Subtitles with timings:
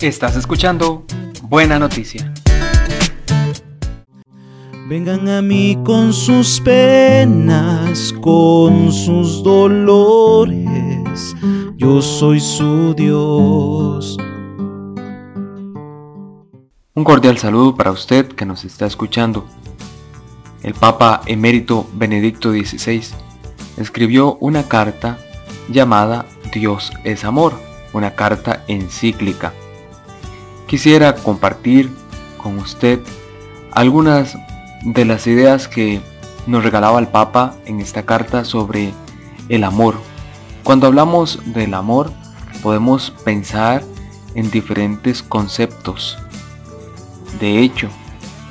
[0.00, 1.04] Estás escuchando
[1.42, 2.32] Buena Noticia.
[4.88, 11.36] Vengan a mí con sus penas, con sus dolores,
[11.76, 14.16] yo soy su Dios.
[16.94, 19.46] Un cordial saludo para usted que nos está escuchando.
[20.62, 23.02] El Papa emérito Benedicto XVI
[23.76, 25.18] escribió una carta
[25.68, 27.52] llamada Dios es amor,
[27.92, 29.52] una carta encíclica.
[30.70, 31.90] Quisiera compartir
[32.40, 33.00] con usted
[33.72, 34.38] algunas
[34.84, 36.00] de las ideas que
[36.46, 38.92] nos regalaba el Papa en esta carta sobre
[39.48, 39.96] el amor.
[40.62, 42.12] Cuando hablamos del amor
[42.62, 43.82] podemos pensar
[44.36, 46.16] en diferentes conceptos.
[47.40, 47.88] De hecho,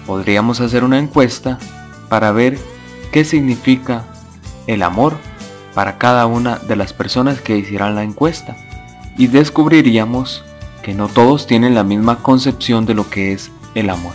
[0.06, 1.58] podríamos hacer una encuesta
[2.10, 2.60] para ver
[3.14, 4.04] qué significa
[4.68, 5.16] el amor
[5.74, 8.58] para cada una de las personas que hicieran la encuesta
[9.18, 10.44] y descubriríamos
[10.94, 14.14] no todos tienen la misma concepción de lo que es el amor.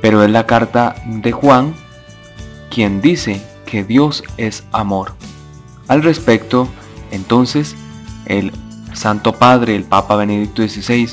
[0.00, 1.74] Pero es la carta de Juan
[2.70, 5.14] quien dice que Dios es amor.
[5.88, 6.68] Al respecto,
[7.10, 7.76] entonces,
[8.26, 8.52] el
[8.92, 11.10] Santo Padre, el Papa Benedicto XVI,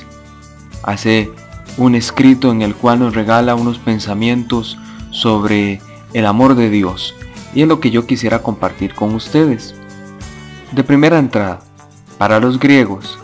[0.84, 1.32] hace
[1.78, 4.78] un escrito en el cual nos regala unos pensamientos
[5.12, 5.82] sobre
[6.14, 7.16] el amor de Dios
[7.56, 9.76] y es lo que yo quisiera compartir con ustedes.
[10.72, 11.60] De primera entrada,
[12.18, 13.20] para los griegos,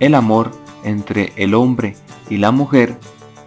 [0.00, 1.96] el amor entre el hombre
[2.28, 2.98] y la mujer,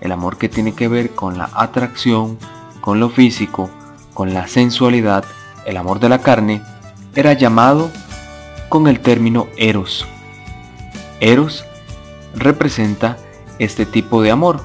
[0.02, 2.38] el amor que tiene que ver con la atracción,
[2.82, 3.70] con lo físico,
[4.14, 5.26] con la sensualidad,
[5.66, 6.62] el amor de la carne,
[7.16, 7.92] era llamado
[8.70, 10.06] con el término eros.
[11.20, 11.66] Eros
[12.36, 13.18] representa
[13.60, 14.62] este tipo de amor,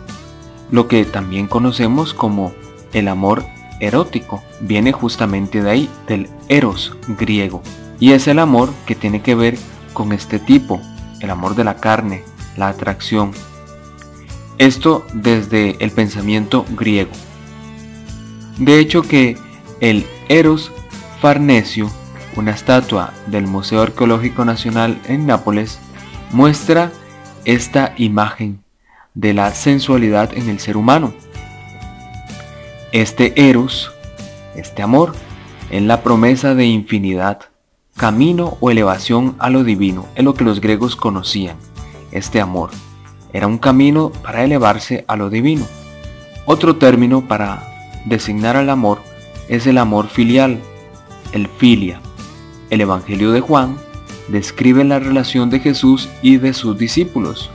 [0.70, 2.52] lo que también conocemos como
[2.92, 3.44] el amor
[3.80, 7.62] erótico viene justamente de ahí, del eros griego.
[7.98, 9.58] Y es el amor que tiene que ver
[9.92, 10.80] con este tipo,
[11.22, 12.22] el amor de la carne,
[12.58, 13.32] la atracción.
[14.58, 17.12] Esto desde el pensamiento griego.
[18.58, 19.38] De hecho que
[19.80, 20.70] el eros
[21.22, 21.90] farnesio,
[22.36, 25.78] una estatua del Museo Arqueológico Nacional en Nápoles,
[26.32, 26.92] muestra
[27.46, 28.62] esta imagen
[29.14, 31.14] de la sensualidad en el ser humano
[32.92, 33.90] este eros,
[34.54, 35.14] este amor,
[35.70, 37.40] es la promesa de infinidad,
[37.96, 41.56] camino o elevación a lo divino, es lo que los griegos conocían.
[42.10, 42.70] Este amor
[43.32, 45.64] era un camino para elevarse a lo divino.
[46.46, 47.62] Otro término para
[48.04, 48.98] designar al amor
[49.48, 50.58] es el amor filial,
[51.32, 52.00] el filia.
[52.70, 53.76] El Evangelio de Juan
[54.28, 57.50] describe la relación de Jesús y de sus discípulos,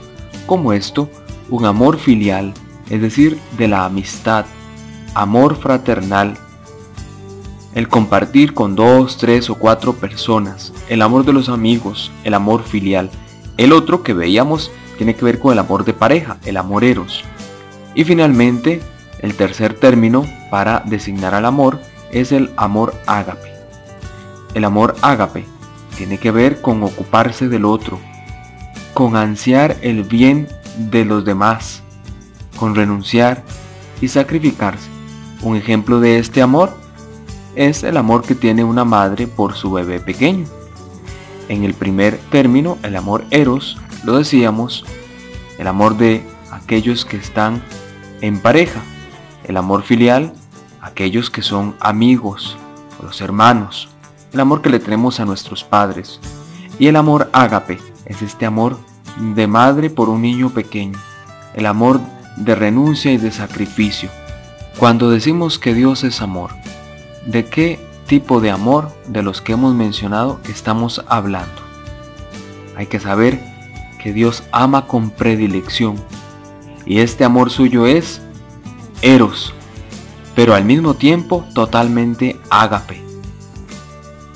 [0.46, 1.10] como esto,
[1.50, 2.54] un amor filial,
[2.90, 4.46] es decir, de la amistad,
[5.14, 6.38] amor fraternal,
[7.78, 12.64] el compartir con dos, tres o cuatro personas, el amor de los amigos, el amor
[12.64, 13.08] filial.
[13.56, 17.22] El otro que veíamos tiene que ver con el amor de pareja, el amor eros.
[17.94, 18.82] Y finalmente,
[19.20, 21.78] el tercer término para designar al amor
[22.10, 23.52] es el amor ágape.
[24.54, 25.44] El amor ágape
[25.96, 28.00] tiene que ver con ocuparse del otro,
[28.92, 30.48] con ansiar el bien
[30.90, 31.84] de los demás,
[32.58, 33.44] con renunciar
[34.00, 34.88] y sacrificarse
[35.42, 36.87] un ejemplo de este amor
[37.54, 40.46] es el amor que tiene una madre por su bebé pequeño.
[41.48, 44.84] En el primer término, el amor eros, lo decíamos,
[45.58, 47.62] el amor de aquellos que están
[48.20, 48.80] en pareja.
[49.44, 50.32] El amor filial,
[50.80, 52.56] aquellos que son amigos,
[53.02, 53.88] los hermanos.
[54.32, 56.20] El amor que le tenemos a nuestros padres.
[56.78, 58.78] Y el amor ágape, es este amor
[59.34, 60.98] de madre por un niño pequeño.
[61.54, 62.00] El amor
[62.36, 64.10] de renuncia y de sacrificio.
[64.78, 66.50] Cuando decimos que Dios es amor,
[67.28, 71.60] ¿de qué tipo de amor de los que hemos mencionado estamos hablando?
[72.74, 73.38] Hay que saber
[74.02, 75.96] que Dios ama con predilección
[76.86, 78.22] y este amor suyo es
[79.02, 79.52] eros,
[80.34, 83.02] pero al mismo tiempo totalmente ágape.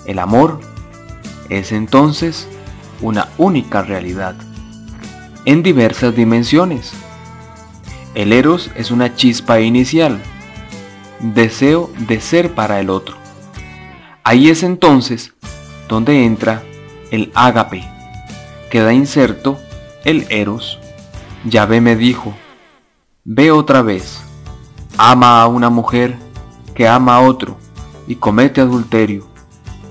[0.05, 0.61] El amor
[1.49, 2.47] es entonces
[3.01, 4.35] una única realidad
[5.47, 6.93] en diversas dimensiones.
[8.15, 10.21] El eros es una chispa inicial
[11.23, 13.17] deseo de ser para el otro.
[14.25, 15.33] Ahí es entonces
[15.89, 16.63] donde entra
[17.11, 17.89] el ágape.
[18.71, 19.59] Queda inserto
[20.05, 20.79] el eros.
[21.45, 22.35] Yahvé me dijo,
[23.25, 24.21] ve otra vez,
[24.99, 26.17] ama a una mujer
[26.75, 27.57] que ama a otro
[28.07, 29.27] y comete adulterio,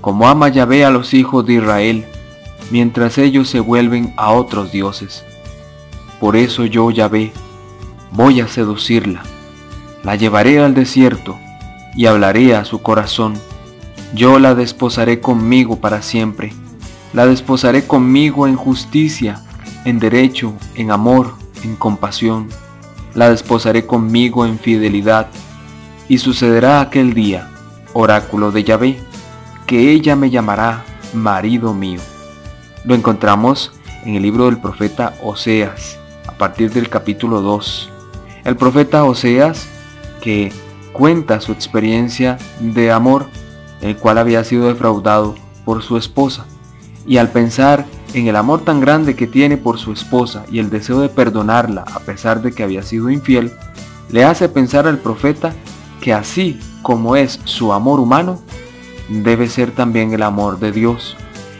[0.00, 2.06] como ama Yahvé a los hijos de Israel,
[2.70, 5.24] mientras ellos se vuelven a otros dioses.
[6.20, 7.32] Por eso yo, Yahvé,
[8.12, 9.22] voy a seducirla
[10.02, 11.38] la llevaré al desierto
[11.94, 13.34] y hablaré a su corazón.
[14.14, 16.52] Yo la desposaré conmigo para siempre.
[17.12, 19.42] La desposaré conmigo en justicia
[19.84, 21.34] en derecho, en amor,
[21.64, 22.48] en compasión.
[23.14, 25.28] La desposaré conmigo en fidelidad.
[26.08, 27.48] Y sucederá aquel día,
[27.92, 28.98] oráculo de Yahvé,
[29.66, 30.84] que ella me llamará
[31.14, 32.00] marido mío.
[32.84, 33.72] Lo encontramos
[34.04, 37.90] en el libro del profeta Oseas, a partir del capítulo 2.
[38.44, 39.68] El profeta Oseas
[40.22, 40.50] que
[40.92, 43.26] cuenta su experiencia de amor,
[43.82, 45.34] el cual había sido defraudado
[45.66, 46.46] por su esposa.
[47.06, 47.84] Y al pensar
[48.14, 51.84] en el amor tan grande que tiene por su esposa y el deseo de perdonarla
[51.92, 53.52] a pesar de que había sido infiel,
[54.10, 55.52] le hace pensar al profeta
[56.00, 58.40] que así como es su amor humano,
[59.08, 61.16] debe ser también el amor de Dios.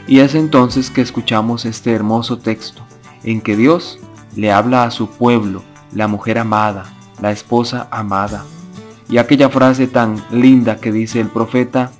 [0.06, 2.82] Y es entonces que escuchamos este hermoso texto,
[3.24, 3.98] en que Dios
[4.36, 5.62] le habla a su pueblo,
[5.92, 6.84] la mujer amada,
[7.22, 8.44] la esposa amada.
[9.08, 11.92] Y aquella frase tan linda que dice el profeta,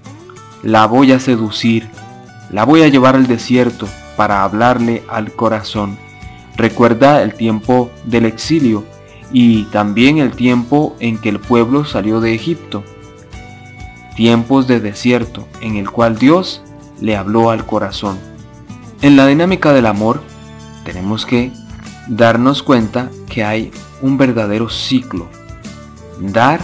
[0.62, 1.88] la voy a seducir,
[2.50, 5.96] la voy a llevar al desierto para hablarle al corazón.
[6.56, 8.84] Recuerda el tiempo del exilio
[9.32, 12.82] y también el tiempo en que el pueblo salió de Egipto.
[14.16, 16.62] Tiempos de desierto en el cual Dios
[17.00, 18.18] le habló al corazón.
[19.00, 20.20] En la dinámica del amor
[20.84, 21.52] tenemos que
[22.08, 23.70] darnos cuenta que hay
[24.02, 25.26] un verdadero ciclo.
[26.20, 26.60] Dar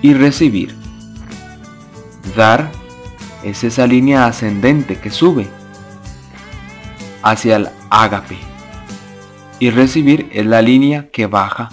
[0.00, 0.74] y recibir.
[2.34, 2.70] Dar
[3.44, 5.46] es esa línea ascendente que sube
[7.22, 8.38] hacia el ágape.
[9.58, 11.68] Y recibir es la línea que baja,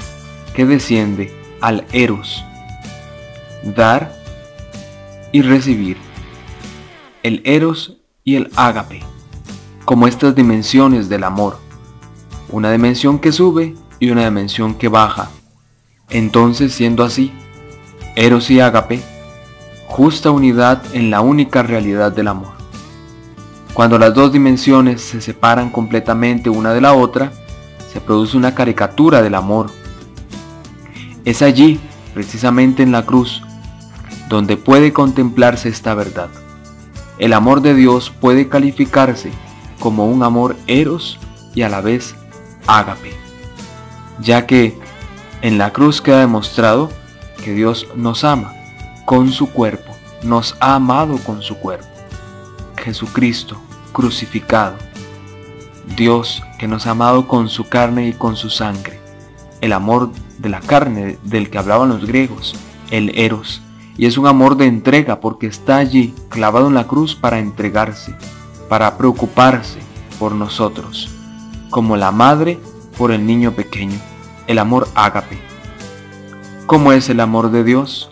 [0.54, 2.44] que desciende al eros.
[3.64, 4.14] Dar
[5.32, 5.96] y recibir.
[7.24, 7.96] El eros
[8.26, 9.04] y el ágape,
[9.86, 11.67] como estas dimensiones del amor.
[12.50, 15.30] Una dimensión que sube y una dimensión que baja.
[16.10, 17.34] Entonces, siendo así,
[18.16, 19.02] eros y ágape,
[19.88, 22.54] justa unidad en la única realidad del amor.
[23.74, 27.32] Cuando las dos dimensiones se separan completamente una de la otra,
[27.92, 29.68] se produce una caricatura del amor.
[31.26, 31.80] Es allí,
[32.14, 33.44] precisamente en la cruz,
[34.30, 36.30] donde puede contemplarse esta verdad.
[37.20, 39.32] El amor de Dios puede calificarse
[39.80, 41.20] como un amor eros
[41.54, 42.16] y a la vez
[42.68, 43.14] ágape,
[44.20, 44.78] ya que
[45.42, 46.90] en la cruz queda demostrado
[47.44, 48.54] que Dios nos ama
[49.06, 51.88] con su cuerpo, nos ha amado con su cuerpo.
[52.78, 53.60] Jesucristo
[53.98, 54.76] crucificado.
[55.96, 59.00] Dios que nos ha amado con su carne y con su sangre.
[59.60, 62.54] El amor de la carne del que hablaban los griegos,
[62.92, 63.64] el eros.
[63.98, 68.16] Y es un amor de entrega porque está allí clavado en la cruz para entregarse,
[68.70, 69.80] para preocuparse
[70.20, 71.10] por nosotros,
[71.70, 72.60] como la madre
[72.98, 74.00] por el niño pequeño,
[74.48, 75.38] el amor ágape.
[76.66, 78.10] ¿Cómo es el amor de Dios?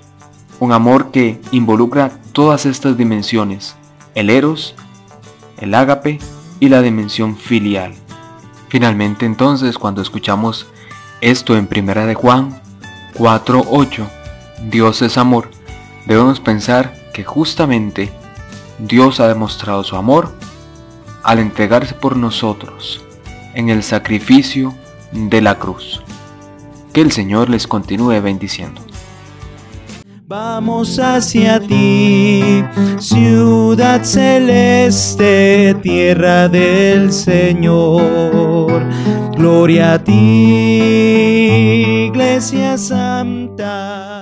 [0.59, 3.75] Un amor que involucra todas estas dimensiones,
[4.13, 4.75] el eros,
[5.57, 6.19] el ágape
[6.59, 7.93] y la dimensión filial.
[8.69, 10.67] Finalmente entonces cuando escuchamos
[11.21, 12.61] esto en Primera de Juan
[13.15, 14.07] 4.8,
[14.69, 15.49] Dios es amor,
[16.05, 18.11] debemos pensar que justamente
[18.79, 20.33] Dios ha demostrado su amor
[21.23, 23.04] al entregarse por nosotros
[23.55, 24.75] en el sacrificio
[25.11, 26.03] de la cruz.
[26.93, 28.81] Que el Señor les continúe bendiciendo.
[30.27, 32.63] Vamos hacia ti,
[32.97, 38.81] ciudad celeste, tierra del Señor.
[39.37, 40.13] Gloria a ti,
[42.07, 44.14] iglesia santa.